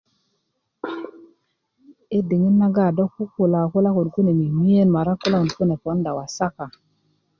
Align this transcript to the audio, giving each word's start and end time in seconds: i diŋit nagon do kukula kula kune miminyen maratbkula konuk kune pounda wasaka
i 2.17 2.19
diŋit 2.27 2.55
nagon 2.61 2.91
do 2.97 3.03
kukula 3.13 3.59
kula 3.71 3.89
kune 4.13 4.31
miminyen 4.39 4.89
maratbkula 4.95 5.37
konuk 5.39 5.53
kune 5.57 5.75
pounda 5.83 6.11
wasaka 6.17 6.65